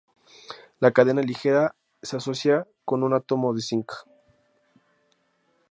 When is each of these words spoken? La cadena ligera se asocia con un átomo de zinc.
La 0.79 0.89
cadena 0.89 1.21
ligera 1.21 1.75
se 2.01 2.17
asocia 2.17 2.67
con 2.85 3.03
un 3.03 3.13
átomo 3.13 3.53
de 3.53 3.61
zinc. 3.61 3.91